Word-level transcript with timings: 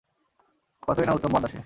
কতই 0.83 1.05
না 1.07 1.13
উত্তম 1.13 1.31
বান্দা 1.33 1.47
সে! 1.47 1.59